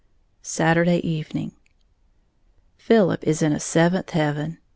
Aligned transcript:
Saturday 0.41 0.97
Evening. 1.07 1.51
Philip 2.75 3.23
is 3.23 3.43
in 3.43 3.53
a 3.53 3.59
seventh 3.59 4.09
heaven. 4.09 4.57